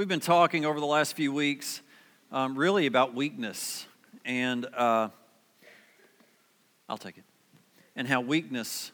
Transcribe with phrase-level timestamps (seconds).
[0.00, 1.82] We've been talking over the last few weeks
[2.32, 3.84] um, really about weakness
[4.24, 5.10] and uh,
[6.88, 7.24] I'll take it.
[7.94, 8.92] And how weakness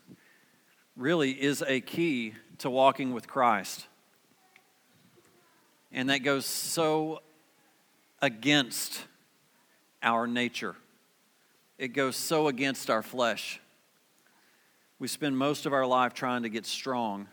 [0.97, 3.87] really is a key to walking with Christ.
[5.93, 7.23] And that goes so
[8.21, 9.04] against
[10.03, 10.75] our nature,
[11.79, 13.61] it goes so against our flesh.
[14.99, 17.29] We spend most of our life trying to get strong,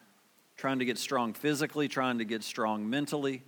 [0.58, 3.42] trying to get strong physically, trying to get strong mentally,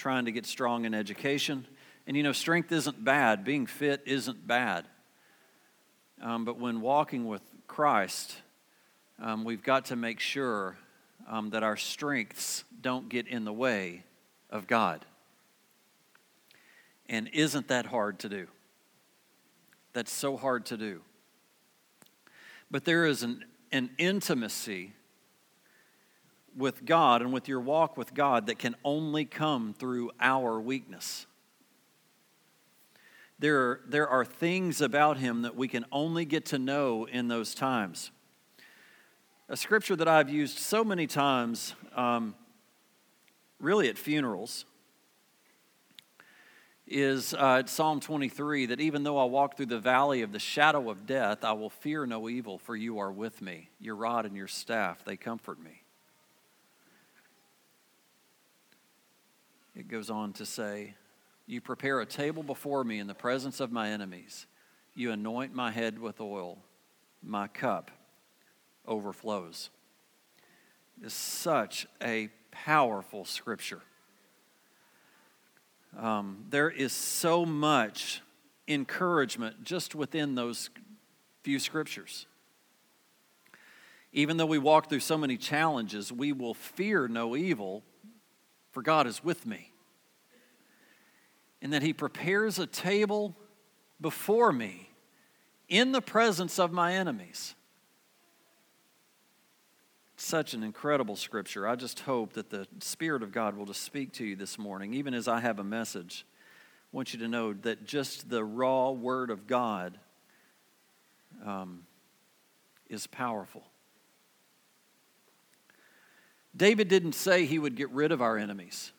[0.00, 1.66] trying to get strong in education.
[2.06, 4.86] And you know, strength isn't bad, being fit isn't bad.
[6.22, 8.34] Um, but when walking with Christ,
[9.20, 10.78] um, we've got to make sure
[11.28, 14.04] um, that our strengths don't get in the way
[14.48, 15.04] of God.
[17.06, 18.46] And isn't that hard to do?
[19.92, 21.02] That's so hard to do.
[22.70, 24.94] But there is an, an intimacy
[26.56, 31.26] with God and with your walk with God that can only come through our weakness.
[33.38, 37.28] There are, there are things about Him that we can only get to know in
[37.28, 38.10] those times.
[39.48, 42.34] A scripture that I've used so many times, um,
[43.58, 44.66] really at funerals,
[46.86, 50.90] is uh, Psalm 23 that even though I walk through the valley of the shadow
[50.90, 53.70] of death, I will fear no evil, for you are with me.
[53.78, 55.82] Your rod and your staff, they comfort me.
[59.80, 60.92] It goes on to say,
[61.46, 64.46] You prepare a table before me in the presence of my enemies.
[64.94, 66.58] You anoint my head with oil.
[67.22, 67.90] My cup
[68.86, 69.70] overflows.
[71.02, 73.80] It's such a powerful scripture.
[75.98, 78.20] Um, there is so much
[78.68, 80.68] encouragement just within those
[81.42, 82.26] few scriptures.
[84.12, 87.82] Even though we walk through so many challenges, we will fear no evil,
[88.72, 89.69] for God is with me.
[91.62, 93.36] And that He prepares a table
[94.00, 94.90] before me
[95.68, 97.54] in the presence of my enemies
[100.20, 101.66] such an incredible scripture.
[101.66, 104.92] I just hope that the Spirit of God will just speak to you this morning,
[104.94, 106.26] even as I have a message.
[106.92, 109.98] I want you to know that just the raw Word of God
[111.44, 111.84] um,
[112.88, 113.62] is powerful.
[116.54, 118.92] David didn't say he would get rid of our enemies.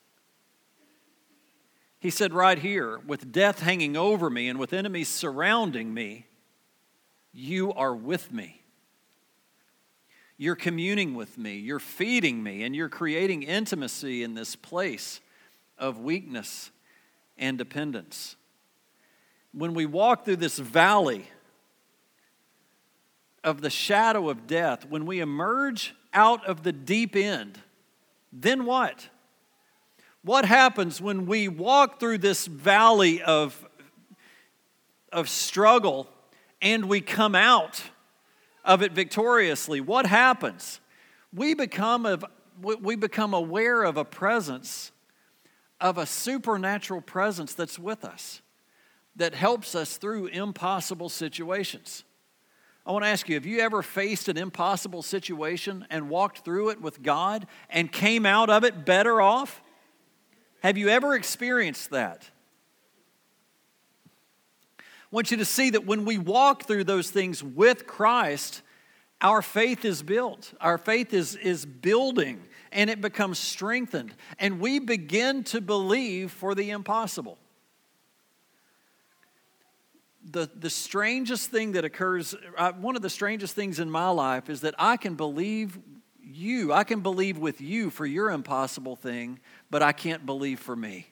[2.01, 6.25] He said right here, with death hanging over me and with enemies surrounding me,
[7.31, 8.63] you are with me.
[10.35, 15.21] You're communing with me, you're feeding me, and you're creating intimacy in this place
[15.77, 16.71] of weakness
[17.37, 18.35] and dependence.
[19.53, 21.27] When we walk through this valley
[23.43, 27.59] of the shadow of death, when we emerge out of the deep end,
[28.33, 29.07] then what?
[30.23, 33.67] What happens when we walk through this valley of,
[35.11, 36.07] of struggle
[36.61, 37.81] and we come out?
[38.63, 40.79] of it victoriously, what happens?
[41.33, 42.25] We become, of,
[42.61, 44.91] we become aware of a presence,
[45.79, 48.41] of a supernatural presence that's with us,
[49.15, 52.03] that helps us through impossible situations.
[52.85, 56.69] I want to ask you have you ever faced an impossible situation and walked through
[56.69, 59.61] it with God and came out of it better off?
[60.61, 62.29] Have you ever experienced that?
[64.79, 68.61] I want you to see that when we walk through those things with Christ,
[69.21, 72.41] our faith is built, our faith is, is building,
[72.71, 74.13] and it becomes strengthened.
[74.37, 77.39] And we begin to believe for the impossible.
[80.29, 84.47] The, the strangest thing that occurs, uh, one of the strangest things in my life
[84.47, 85.79] is that I can believe
[86.23, 89.39] you, I can believe with you for your impossible thing,
[89.71, 91.07] but I can't believe for me.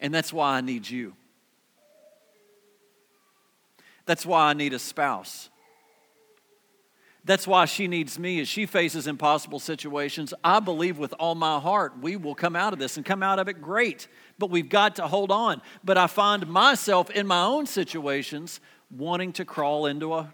[0.00, 1.14] And that's why I need you.
[4.06, 5.50] That's why I need a spouse.
[7.24, 10.32] That's why she needs me as she faces impossible situations.
[10.44, 13.40] I believe with all my heart we will come out of this and come out
[13.40, 14.06] of it great,
[14.38, 15.60] but we've got to hold on.
[15.82, 18.60] But I find myself in my own situations
[18.96, 20.32] wanting to crawl into a,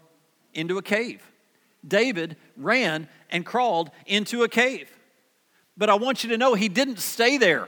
[0.53, 1.23] into a cave.
[1.85, 4.87] David ran and crawled into a cave.
[5.75, 7.67] But I want you to know he didn't stay there.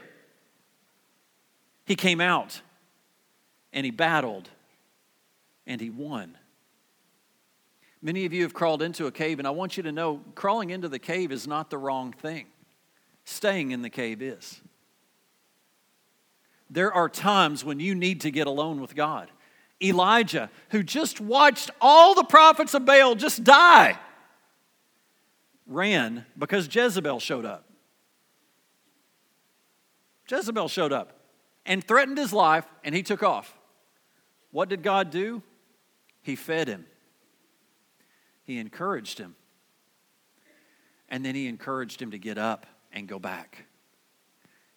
[1.85, 2.61] He came out
[3.73, 4.49] and he battled
[5.67, 6.37] and he won.
[8.01, 10.69] Many of you have crawled into a cave, and I want you to know crawling
[10.69, 12.45] into the cave is not the wrong thing.
[13.23, 14.61] Staying in the cave is.
[16.69, 19.31] There are times when you need to get alone with God.
[19.81, 23.97] Elijah, who just watched all the prophets of Baal just die,
[25.65, 27.65] ran because Jezebel showed up.
[30.27, 31.19] Jezebel showed up
[31.65, 33.57] and threatened his life, and he took off.
[34.51, 35.41] What did God do?
[36.21, 36.85] He fed him,
[38.43, 39.35] he encouraged him,
[41.07, 43.65] and then he encouraged him to get up and go back.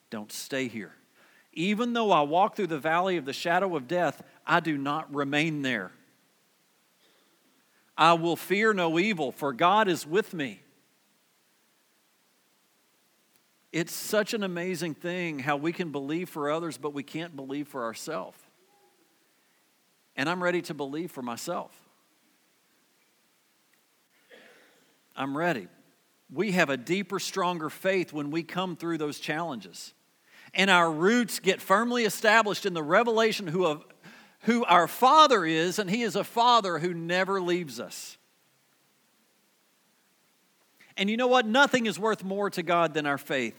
[0.09, 0.93] Don't stay here.
[1.53, 5.13] Even though I walk through the valley of the shadow of death, I do not
[5.13, 5.91] remain there.
[7.97, 10.61] I will fear no evil, for God is with me.
[13.71, 17.67] It's such an amazing thing how we can believe for others, but we can't believe
[17.67, 18.37] for ourselves.
[20.15, 21.71] And I'm ready to believe for myself.
[25.15, 25.67] I'm ready.
[26.31, 29.93] We have a deeper, stronger faith when we come through those challenges.
[30.53, 33.85] And our roots get firmly established in the revelation who, of,
[34.41, 38.17] who our Father is, and He is a Father who never leaves us.
[40.99, 41.45] And you know what?
[41.45, 43.55] Nothing is worth more to God than our faith.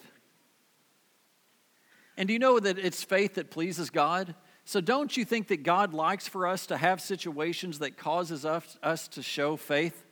[2.18, 4.34] And do you know that it's faith that pleases God?
[4.66, 8.76] So don't you think that God likes for us to have situations that causes us,
[8.82, 10.04] us to show faith?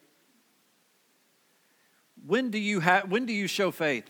[2.26, 4.08] When do you have when do you show faith?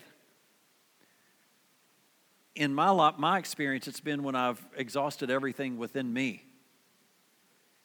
[2.55, 6.45] In my life, my experience, it's been when I've exhausted everything within me.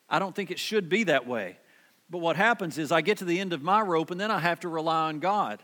[0.09, 1.59] I don't think it should be that way.
[2.11, 4.39] But what happens is I get to the end of my rope and then I
[4.39, 5.63] have to rely on God.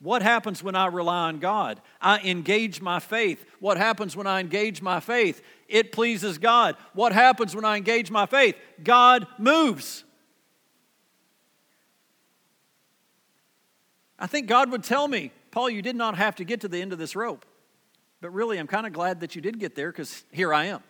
[0.00, 1.80] What happens when I rely on God?
[2.00, 3.44] I engage my faith.
[3.60, 5.40] What happens when I engage my faith?
[5.68, 6.76] It pleases God.
[6.92, 8.56] What happens when I engage my faith?
[8.82, 10.02] God moves.
[14.18, 16.80] I think God would tell me, Paul, you did not have to get to the
[16.80, 17.46] end of this rope.
[18.20, 20.82] But really, I'm kind of glad that you did get there because here I am.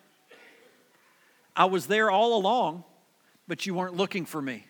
[1.54, 2.84] I was there all along,
[3.48, 4.66] but you weren't looking for me.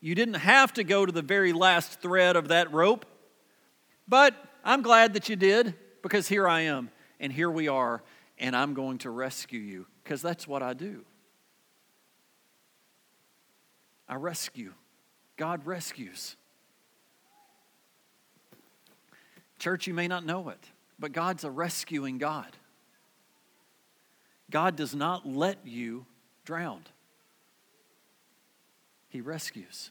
[0.00, 3.04] You didn't have to go to the very last thread of that rope,
[4.08, 4.34] but
[4.64, 8.02] I'm glad that you did because here I am and here we are,
[8.38, 11.04] and I'm going to rescue you because that's what I do.
[14.08, 14.72] I rescue.
[15.36, 16.36] God rescues.
[19.58, 20.58] Church, you may not know it,
[20.98, 22.56] but God's a rescuing God.
[24.50, 26.06] God does not let you
[26.44, 26.82] drown
[29.10, 29.90] he rescues.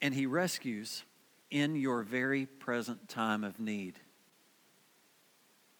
[0.00, 1.04] And he rescues
[1.50, 4.00] in your very present time of need.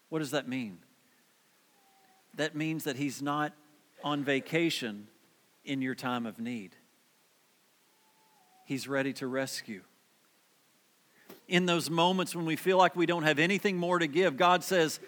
[0.09, 0.77] What does that mean?
[2.35, 3.51] That means that he's not
[4.03, 5.07] on vacation
[5.65, 6.75] in your time of need.
[8.65, 9.81] He's ready to rescue.
[11.47, 14.63] In those moments when we feel like we don't have anything more to give, God
[14.63, 14.99] says,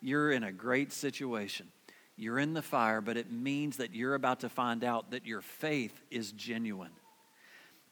[0.00, 1.66] You're in a great situation.
[2.16, 5.42] You're in the fire, but it means that you're about to find out that your
[5.42, 6.92] faith is genuine.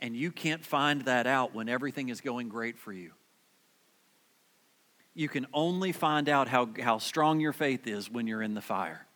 [0.01, 3.13] And you can't find that out when everything is going great for you.
[5.15, 8.61] You can only find out how, how strong your faith is when you're in the
[8.61, 9.07] fire.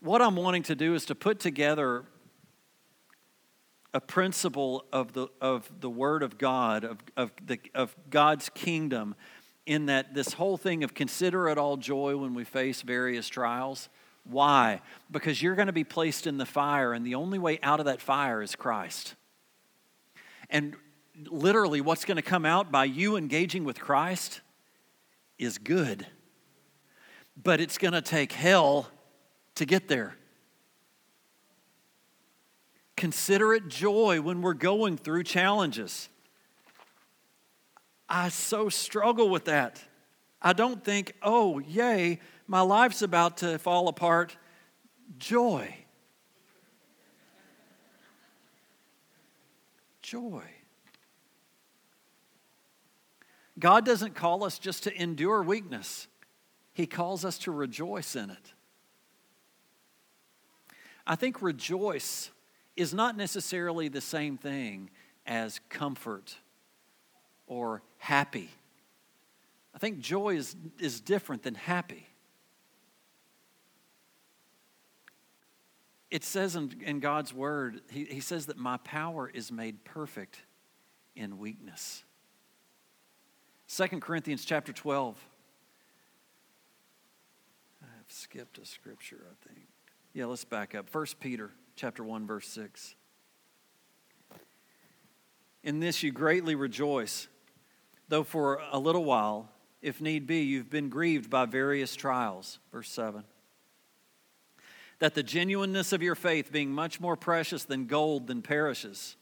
[0.00, 2.04] What I'm wanting to do is to put together
[3.92, 9.14] a principle of the, of the Word of God, of, of, the, of God's kingdom
[9.70, 13.88] in that this whole thing of consider it all joy when we face various trials.
[14.24, 14.80] Why?
[15.12, 17.86] Because you're going to be placed in the fire, and the only way out of
[17.86, 19.14] that fire is Christ.
[20.50, 20.74] And
[21.26, 24.40] literally, what's going to come out by you engaging with Christ
[25.38, 26.04] is good.
[27.40, 28.88] But it's going to take hell
[29.54, 30.16] to get there.
[32.96, 36.09] Consider it joy when we're going through challenges.
[38.10, 39.80] I so struggle with that.
[40.42, 44.36] I don't think, oh, yay, my life's about to fall apart.
[45.16, 45.72] Joy.
[50.02, 50.42] Joy.
[53.60, 56.08] God doesn't call us just to endure weakness,
[56.72, 58.52] He calls us to rejoice in it.
[61.06, 62.30] I think rejoice
[62.76, 64.90] is not necessarily the same thing
[65.26, 66.36] as comfort
[67.50, 68.48] or happy.
[69.74, 72.06] I think joy is, is different than happy.
[76.10, 80.42] It says in, in God's word, he, he says that my power is made perfect
[81.16, 82.04] in weakness.
[83.68, 85.16] 2 Corinthians chapter 12.
[87.82, 89.66] I've skipped a scripture, I think.
[90.12, 90.92] Yeah, let's back up.
[90.92, 92.94] 1 Peter chapter 1, verse 6.
[95.64, 97.28] In this you greatly rejoice
[98.10, 99.48] though for a little while,
[99.80, 102.58] if need be, you've been grieved by various trials.
[102.70, 103.24] Verse 7.
[104.98, 109.16] That the genuineness of your faith, being much more precious than gold than perishes,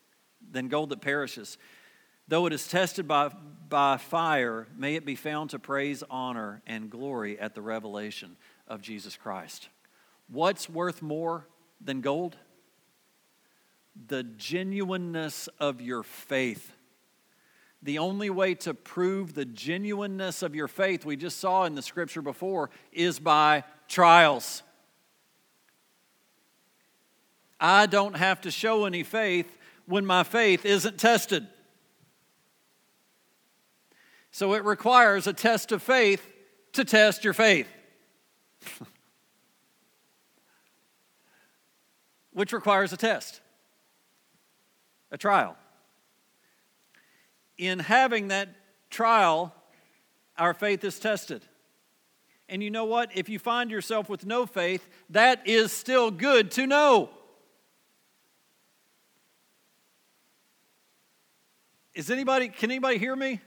[0.51, 1.57] than gold that perishes,
[2.29, 3.31] Though it is tested by,
[3.71, 8.37] by fire, may it be found to praise, honor, and glory at the revelation
[8.69, 9.71] of Jesus Christ.
[10.29, 11.47] What's worth more
[11.81, 12.37] than gold?
[14.09, 16.71] The genuineness of your faith.
[17.83, 21.83] The only way to prove the genuineness of your faith, we just saw in the
[21.83, 24.63] scripture before, is by trials.
[27.61, 29.57] I don't have to show any faith
[29.87, 31.47] when my faith isn't tested.
[34.31, 36.25] So it requires a test of faith
[36.75, 37.67] to test your faith,
[42.33, 43.41] which requires a test,
[45.11, 45.57] a trial.
[47.59, 48.49] In having that
[48.89, 49.53] trial,
[50.39, 51.43] our faith is tested.
[52.49, 53.11] And you know what?
[53.15, 57.11] If you find yourself with no faith, that is still good to know.
[61.95, 63.41] Is anybody, can anybody hear me?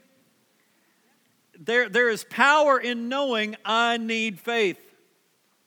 [1.58, 4.91] There, there is power in knowing I need faith.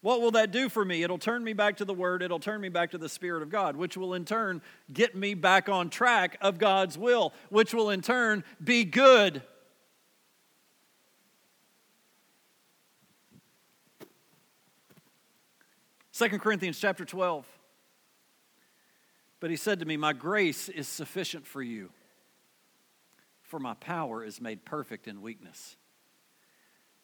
[0.05, 1.01] What will that do for me?
[1.01, 3.49] It'll turn me back to the Word, it'll turn me back to the Spirit of
[3.49, 4.61] God, which will in turn
[4.93, 9.41] get me back on track of God's will, which will in turn be good.
[16.11, 17.47] Second Corinthians chapter 12.
[19.39, 21.89] But he said to me, My grace is sufficient for you
[23.41, 25.77] for my power is made perfect in weakness.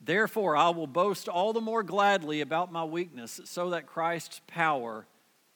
[0.03, 5.05] Therefore, I will boast all the more gladly about my weakness, so that Christ's power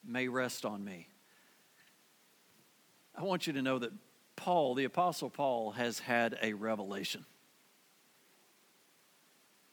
[0.05, 1.07] may rest on me.
[3.17, 3.91] I want you to know that
[4.35, 7.25] Paul, the Apostle Paul, has had a revelation.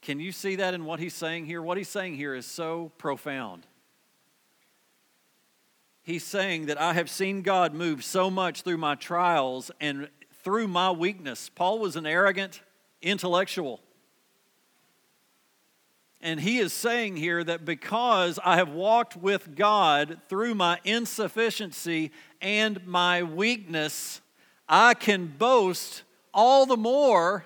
[0.00, 1.60] Can you see that in what he's saying here?
[1.60, 3.66] What he's saying here is so profound.
[6.02, 10.08] He's saying that I have seen God move so much through my trials and
[10.42, 11.48] through my weakness.
[11.54, 12.62] Paul was an arrogant
[13.00, 13.80] intellectual.
[16.22, 22.12] And he is saying here that because I have walked with God through my insufficiency
[22.40, 24.20] and my weakness,
[24.68, 27.44] I can boast all the more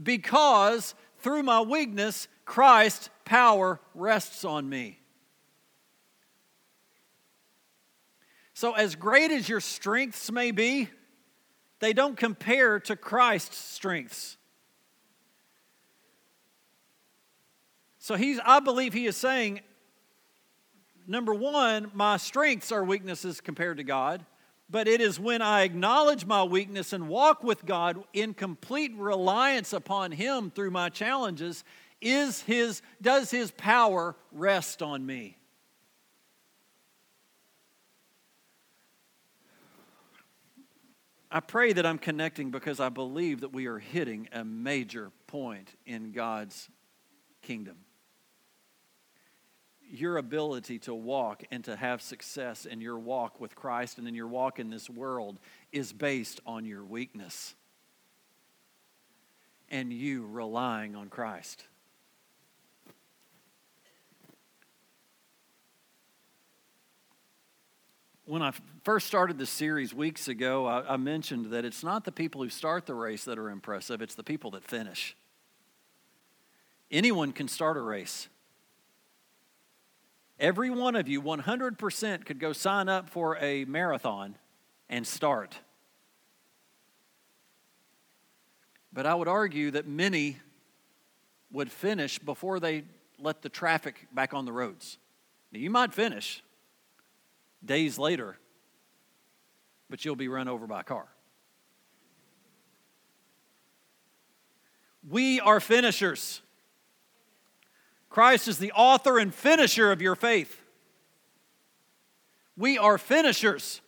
[0.00, 5.00] because through my weakness, Christ's power rests on me.
[8.54, 10.90] So, as great as your strengths may be,
[11.80, 14.36] they don't compare to Christ's strengths.
[18.00, 19.60] So he's I believe he is saying
[21.06, 24.24] number 1, my strengths are weaknesses compared to God,
[24.70, 29.74] but it is when I acknowledge my weakness and walk with God in complete reliance
[29.74, 31.62] upon him through my challenges
[32.00, 35.36] is his does his power rest on me.
[41.30, 45.68] I pray that I'm connecting because I believe that we are hitting a major point
[45.84, 46.70] in God's
[47.42, 47.76] kingdom.
[49.92, 54.14] Your ability to walk and to have success in your walk with Christ and in
[54.14, 55.38] your walk in this world
[55.72, 57.54] is based on your weakness
[59.68, 61.66] and you relying on Christ.
[68.30, 68.52] when I
[68.84, 72.48] first started this series weeks ago, I, I, mentioned that it's not the people who
[72.48, 75.16] start the race that are impressive, it's the people that finish.
[76.92, 78.28] Anyone can start a race.
[80.40, 84.38] Every one of you, 100%, could go sign up for a marathon
[84.88, 85.58] and start.
[88.90, 90.38] But I would argue that many
[91.52, 92.84] would finish before they
[93.18, 94.96] let the traffic back on the roads.
[95.52, 96.42] Now, you might finish,
[97.62, 98.38] days later,
[99.90, 101.06] but you'll be run over by a car.
[105.06, 106.40] We are finishers.
[108.10, 110.60] Christ is the author and finisher of your faith.
[112.56, 113.80] We are finishers.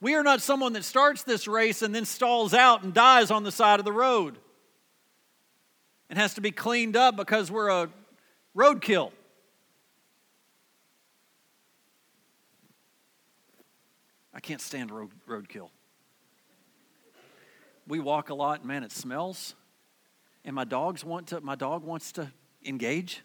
[0.00, 3.42] We are not someone that starts this race and then stalls out and dies on
[3.42, 4.38] the side of the road
[6.08, 7.88] and has to be cleaned up because we're a
[8.56, 9.12] roadkill.
[14.34, 15.70] I can't stand road, roadkill.
[17.86, 19.54] We walk a lot, man, it smells.
[20.44, 22.30] And my dogs want to, my dog wants to
[22.64, 23.22] engage.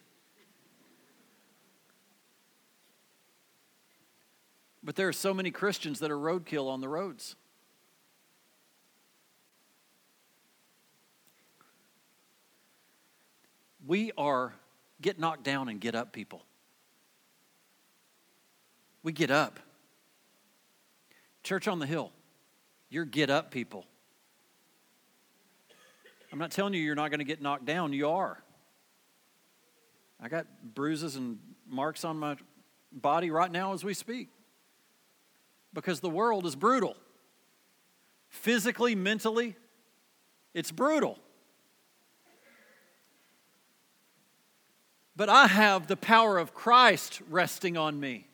[4.86, 7.36] But there are so many Christians that are roadkill on the roads.
[13.88, 14.54] We are
[15.02, 16.44] get knocked down and get up people.
[19.02, 19.60] We get up.
[21.42, 22.12] Church on the Hill,
[22.90, 23.86] you're get up people.
[26.32, 28.42] I'm not telling you you're not going to get knocked down, you are.
[30.20, 31.38] I got bruises and
[31.68, 32.36] marks on my
[32.92, 34.30] body right now as we speak
[35.76, 36.96] because the world is brutal.
[38.30, 39.56] Physically, mentally,
[40.56, 41.20] it's brutal.
[45.16, 48.28] But I have the power of Christ resting on me.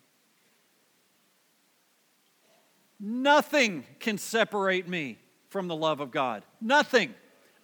[2.99, 5.17] Nothing can separate me
[5.49, 6.43] from the love of God.
[6.61, 7.13] Nothing.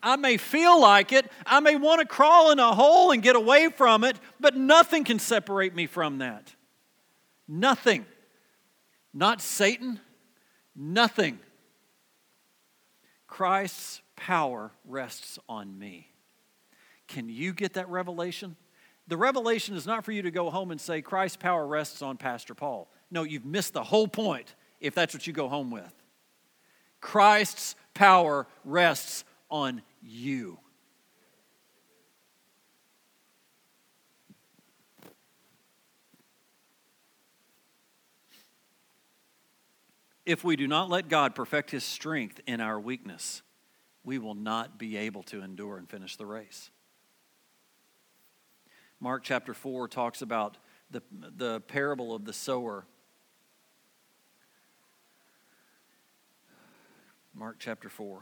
[0.01, 1.31] I may feel like it.
[1.45, 5.03] I may want to crawl in a hole and get away from it, but nothing
[5.03, 6.53] can separate me from that.
[7.47, 8.05] Nothing.
[9.17, 9.99] Not Satan.
[10.75, 11.39] Nothing.
[13.25, 16.11] Christ's power rests on me.
[17.07, 18.55] Can you get that revelation?
[19.07, 22.17] The revelation is not for you to go home and say, Christ's power rests on
[22.17, 22.91] Pastor Paul.
[23.09, 25.95] No, you've missed the whole point if that's what you go home with.
[27.01, 30.59] Christ's power rests on you.
[40.27, 43.43] If we do not let God perfect his strength in our weakness,
[44.03, 46.69] we will not be able to endure and finish the race.
[48.99, 50.57] Mark chapter 4 talks about
[50.91, 51.01] the,
[51.37, 52.83] the parable of the sower.
[57.33, 58.19] Mark chapter 4.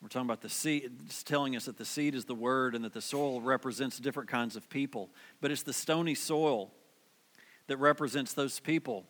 [0.00, 2.84] We're talking about the seed, it's telling us that the seed is the word and
[2.84, 5.10] that the soil represents different kinds of people.
[5.40, 6.70] But it's the stony soil
[7.66, 9.04] that represents those people.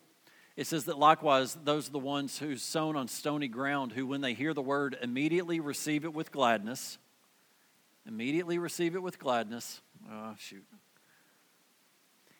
[0.56, 4.20] It says that likewise, those are the ones who sown on stony ground, who when
[4.20, 6.98] they hear the word immediately receive it with gladness.
[8.06, 9.80] Immediately receive it with gladness.
[10.08, 10.64] Oh, shoot.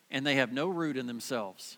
[0.09, 1.77] And they have no root in themselves,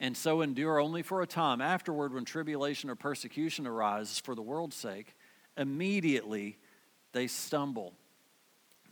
[0.00, 1.60] and so endure only for a time.
[1.60, 5.14] Afterward, when tribulation or persecution arises for the world's sake,
[5.56, 6.58] immediately
[7.12, 7.94] they stumble.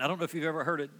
[0.01, 0.91] I don't know if you've ever heard it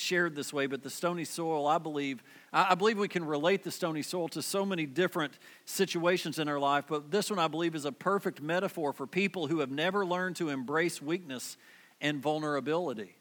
[0.00, 3.70] shared this way, but the stony soil, I believe, I believe we can relate the
[3.70, 7.74] stony soil to so many different situations in our life, but this one I believe
[7.74, 11.56] is a perfect metaphor for people who have never learned to embrace weakness
[12.00, 13.14] and vulnerability.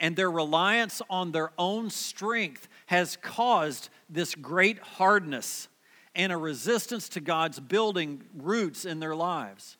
[0.00, 5.68] And their reliance on their own strength has caused this great hardness
[6.14, 9.77] and a resistance to God's building roots in their lives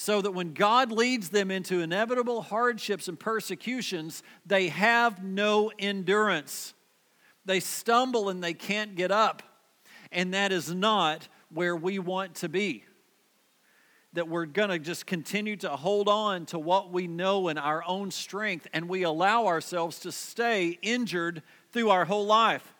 [0.00, 6.72] so that when God leads them into inevitable hardships and persecutions, they have no endurance.
[7.44, 9.42] They stumble and they can't get up.
[10.10, 12.84] And that is not where we want to be.
[14.14, 17.84] That we're going to just continue to hold on to what we know in our
[17.86, 22.72] own strength and we allow ourselves to stay injured through our whole life.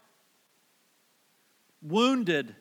[1.82, 2.56] Wounded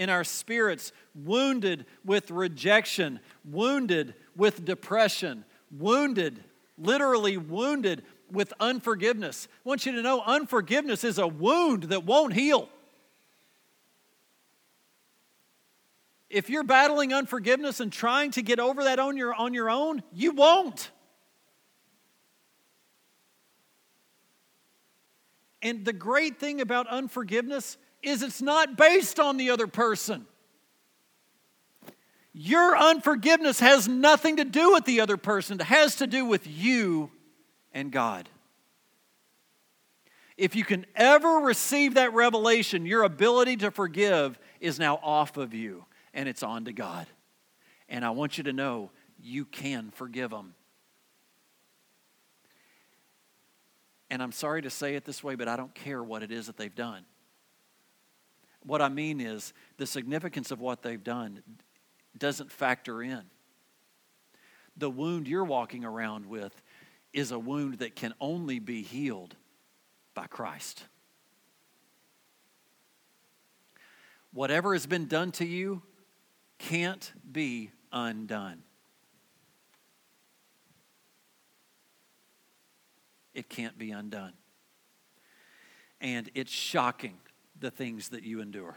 [0.00, 6.42] in our spirits, wounded with rejection, wounded with depression, wounded,
[6.78, 9.46] literally wounded with unforgiveness.
[9.66, 12.70] I want you to know unforgiveness is a wound that won't heal.
[16.30, 20.02] If you're battling unforgiveness and trying to get over that on your, on your own,
[20.14, 20.90] you won't.
[25.60, 30.26] And the great thing about unforgiveness is it's not based on the other person.
[32.32, 36.46] Your unforgiveness has nothing to do with the other person, it has to do with
[36.46, 37.10] you
[37.72, 38.28] and God.
[40.36, 45.52] If you can ever receive that revelation, your ability to forgive is now off of
[45.52, 45.84] you
[46.14, 47.06] and it's on to God.
[47.90, 50.54] And I want you to know you can forgive them.
[54.08, 56.46] And I'm sorry to say it this way, but I don't care what it is
[56.46, 57.04] that they've done.
[58.64, 61.42] What I mean is the significance of what they've done
[62.16, 63.22] doesn't factor in.
[64.76, 66.62] The wound you're walking around with
[67.12, 69.34] is a wound that can only be healed
[70.14, 70.84] by Christ.
[74.32, 75.82] Whatever has been done to you
[76.58, 78.62] can't be undone.
[83.34, 84.34] It can't be undone.
[86.00, 87.16] And it's shocking
[87.60, 88.76] the things that you endure.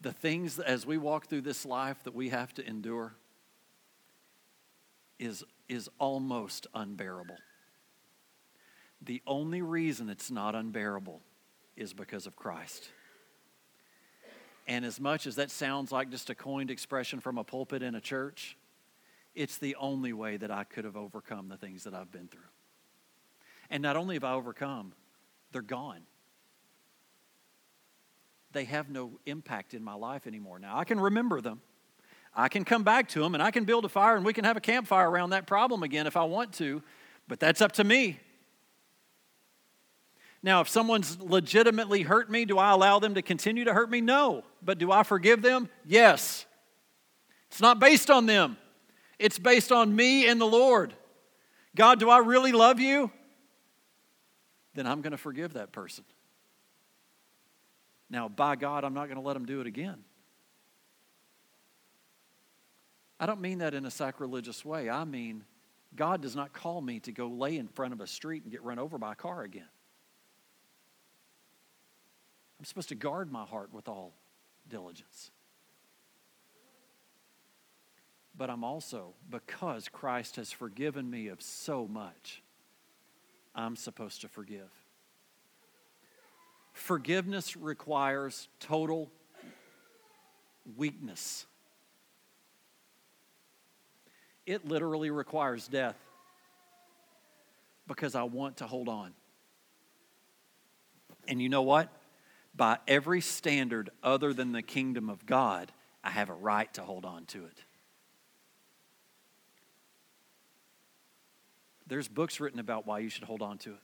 [0.00, 3.14] The things as we walk through this life that we have to endure
[5.18, 7.36] is, is almost unbearable.
[9.00, 11.20] The only reason it's not unbearable
[11.76, 12.88] is because of Christ.
[14.66, 17.94] And as much as that sounds like just a coined expression from a pulpit in
[17.94, 18.56] a church,
[19.34, 22.40] it's the only way that I could have overcome the things that I've been through.
[23.70, 24.92] And not only have I overcome,
[25.52, 26.02] they're gone.
[28.52, 30.58] they have no impact in my life anymore.
[30.58, 31.60] Now, I can remember them.
[32.34, 34.44] I can come back to them and I can build a fire and we can
[34.44, 36.82] have a campfire around that problem again if I want to,
[37.28, 38.20] but that's up to me.
[40.42, 44.00] Now, if someone's legitimately hurt me, do I allow them to continue to hurt me?
[44.00, 44.44] No.
[44.62, 45.68] But do I forgive them?
[45.84, 46.46] Yes.
[47.48, 48.56] It's not based on them,
[49.18, 50.94] it's based on me and the Lord.
[51.74, 53.10] God, do I really love you?
[54.74, 56.04] Then I'm going to forgive that person.
[58.08, 60.04] Now, by God, I'm not going to let them do it again.
[63.18, 64.90] I don't mean that in a sacrilegious way.
[64.90, 65.44] I mean,
[65.94, 68.62] God does not call me to go lay in front of a street and get
[68.62, 69.68] run over by a car again.
[72.58, 74.12] I'm supposed to guard my heart with all
[74.68, 75.30] diligence.
[78.36, 82.42] But I'm also, because Christ has forgiven me of so much,
[83.54, 84.70] I'm supposed to forgive.
[86.72, 89.10] Forgiveness requires total
[90.76, 91.46] weakness.
[94.46, 95.96] It literally requires death
[97.86, 99.12] because I want to hold on.
[101.28, 101.88] And you know what?
[102.54, 105.70] By every standard other than the kingdom of God,
[106.02, 107.58] I have a right to hold on to it.
[111.92, 113.82] There's books written about why you should hold on to it.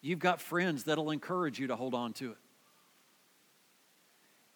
[0.00, 2.36] You've got friends that'll encourage you to hold on to it.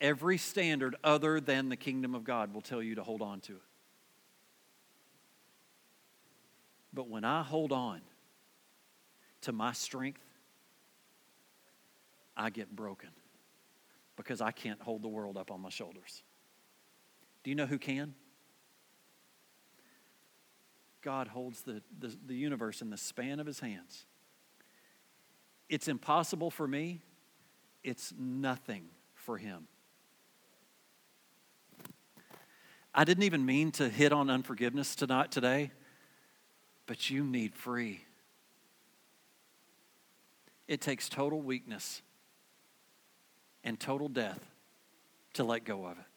[0.00, 3.54] Every standard other than the kingdom of God will tell you to hold on to
[3.54, 3.62] it.
[6.94, 8.00] But when I hold on
[9.40, 10.22] to my strength,
[12.36, 13.10] I get broken
[14.14, 16.22] because I can't hold the world up on my shoulders.
[17.42, 18.14] Do you know who can?
[21.02, 24.06] God holds the, the, the universe in the span of his hands.
[25.68, 27.00] It's impossible for me,
[27.82, 28.84] it's nothing
[29.14, 29.66] for him.
[32.94, 35.70] I didn't even mean to hit on unforgiveness tonight today,
[36.86, 38.04] but you need free.
[40.68, 42.02] It takes total weakness
[43.64, 44.40] and total death
[45.34, 46.11] to let go of it.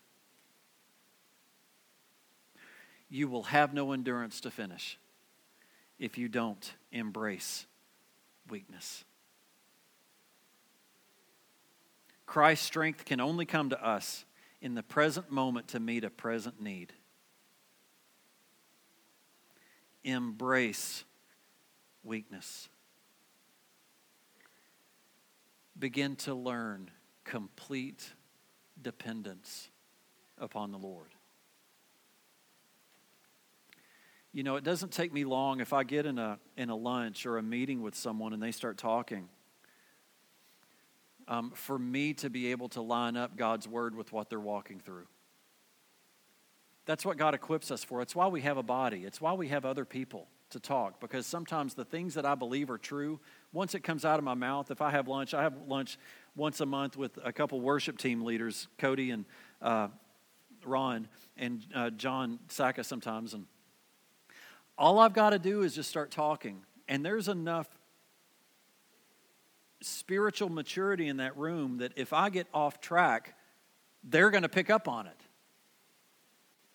[3.09, 4.97] You will have no endurance to finish
[5.99, 7.65] if you don't embrace
[8.49, 9.03] weakness.
[12.25, 14.25] Christ's strength can only come to us
[14.61, 16.91] in the present moment to meet a present need.
[20.03, 21.03] Embrace
[22.03, 22.69] weakness.
[25.77, 26.89] Begin to learn
[27.23, 28.13] complete
[28.81, 29.69] dependence
[30.37, 31.14] upon the Lord.
[34.35, 37.25] You know, it doesn't take me long if I get in a, in a lunch
[37.25, 39.29] or a meeting with someone and they start talking.
[41.29, 44.81] Um, for me to be able to line up God's word with what they're walking
[44.81, 45.07] through.
[46.85, 48.01] That's what God equips us for.
[48.01, 51.25] It's why we have a body, it's why we have other people to talk, because
[51.25, 53.21] sometimes the things that I believe are true,
[53.53, 55.97] once it comes out of my mouth, if I have lunch, I have lunch
[56.35, 59.23] once a month with a couple worship team leaders, Cody and
[59.61, 59.87] uh,
[60.65, 63.33] Ron, and uh, John Saka sometimes.
[63.33, 63.45] And
[64.77, 66.61] all I've got to do is just start talking.
[66.87, 67.67] And there's enough
[69.81, 73.35] spiritual maturity in that room that if I get off track,
[74.03, 75.17] they're going to pick up on it.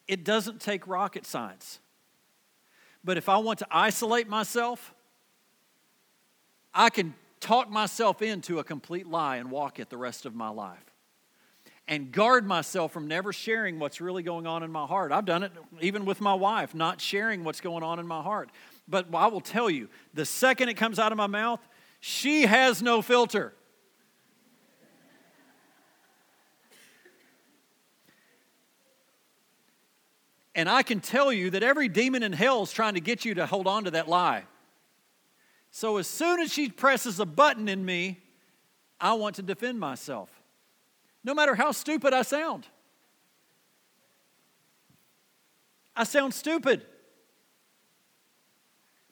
[0.08, 1.78] It doesn't take rocket science.
[3.04, 4.94] But if I want to isolate myself,
[6.74, 10.48] I can talk myself into a complete lie and walk it the rest of my
[10.48, 10.89] life
[11.90, 15.10] and guard myself from never sharing what's really going on in my heart.
[15.10, 15.50] I've done it
[15.80, 18.48] even with my wife, not sharing what's going on in my heart.
[18.86, 21.60] But I will tell you, the second it comes out of my mouth,
[21.98, 23.52] she has no filter.
[30.54, 33.34] And I can tell you that every demon in hell is trying to get you
[33.34, 34.44] to hold on to that lie.
[35.72, 38.20] So as soon as she presses a button in me,
[39.00, 40.39] I want to defend myself
[41.22, 42.66] no matter how stupid I sound.
[45.94, 46.86] I sound stupid.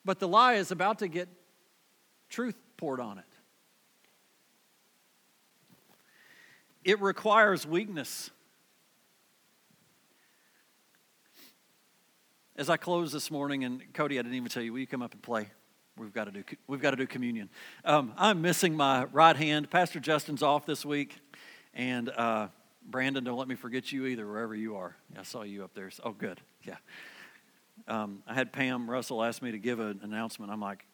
[0.05, 1.29] But the lie is about to get
[2.31, 3.25] truth poured on it.
[6.85, 8.31] It requires weakness.
[12.57, 15.03] As I close this morning, and Cody, I didn't even tell you, will you come
[15.03, 15.49] up and play?
[15.99, 17.51] We've got to do, we've got to do communion.
[17.85, 19.68] Um, I'm missing my right hand.
[19.68, 21.18] Pastor Justin's off this week.
[21.75, 22.49] And uh,
[22.83, 24.97] Brandon, don't let me forget you either, wherever you are.
[25.19, 25.91] I saw you up there.
[26.03, 26.41] Oh, good.
[26.63, 26.77] Yeah.
[27.87, 30.51] Um, I had Pam Russell ask me to give an announcement.
[30.51, 30.85] I'm like,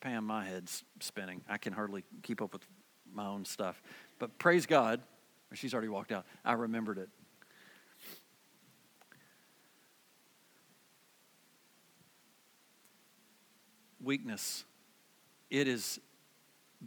[0.00, 1.42] Pam, my head's spinning.
[1.48, 2.66] I can hardly keep up with
[3.12, 3.82] my own stuff.
[4.18, 5.00] But praise God,
[5.52, 6.26] she's already walked out.
[6.44, 7.08] I remembered it.
[14.02, 14.64] Weakness.
[15.48, 16.00] It is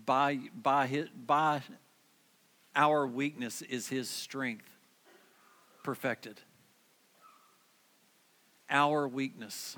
[0.05, 1.63] by, by, his, by
[2.77, 4.69] our weakness is his strength
[5.83, 6.39] perfected.
[8.69, 9.75] Our weakness.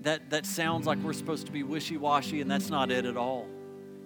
[0.00, 3.16] That, that sounds like we're supposed to be wishy washy, and that's not it at
[3.16, 3.46] all.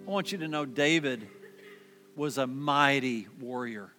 [0.07, 1.27] I want you to know David
[2.15, 3.89] was a mighty warrior,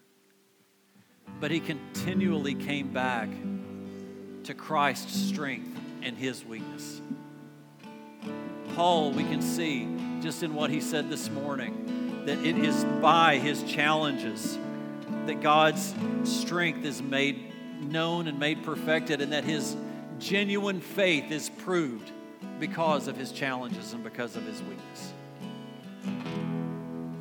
[1.41, 3.29] but he continually came back
[4.45, 7.01] to Christ's strength and his weakness.
[8.77, 9.89] Paul, we can see
[10.21, 14.59] just in what he said this morning that it is by his challenges
[15.27, 19.77] that God's strength is made known and made perfected, and that his
[20.19, 22.11] genuine faith is proved
[22.59, 25.13] because of his challenges and because of his weakness.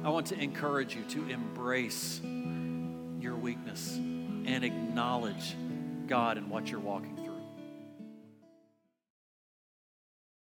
[0.03, 5.55] I want to encourage you to embrace your weakness and acknowledge
[6.07, 7.18] God and what you're walking